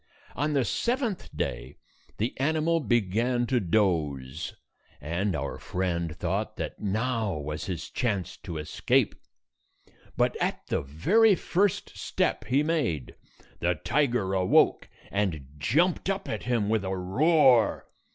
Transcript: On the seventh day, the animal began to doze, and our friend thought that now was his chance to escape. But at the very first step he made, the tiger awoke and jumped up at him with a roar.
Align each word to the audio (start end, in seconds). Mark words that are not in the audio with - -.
On 0.35 0.53
the 0.53 0.65
seventh 0.65 1.29
day, 1.37 1.77
the 2.17 2.35
animal 2.39 2.79
began 2.79 3.45
to 3.45 3.59
doze, 3.59 4.55
and 4.99 5.35
our 5.35 5.59
friend 5.59 6.15
thought 6.17 6.57
that 6.57 6.79
now 6.81 7.37
was 7.37 7.65
his 7.65 7.87
chance 7.87 8.35
to 8.37 8.57
escape. 8.57 9.13
But 10.17 10.35
at 10.37 10.65
the 10.69 10.81
very 10.81 11.35
first 11.35 11.95
step 11.95 12.45
he 12.45 12.63
made, 12.63 13.13
the 13.59 13.75
tiger 13.75 14.33
awoke 14.33 14.89
and 15.11 15.45
jumped 15.59 16.09
up 16.09 16.27
at 16.27 16.41
him 16.45 16.67
with 16.67 16.83
a 16.83 16.97
roar. 16.97 17.85